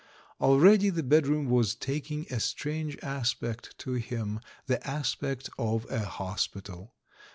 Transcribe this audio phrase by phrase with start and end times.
[0.39, 6.95] Already the bedroom was taking a strange aspect to him, the aspect of a hospital.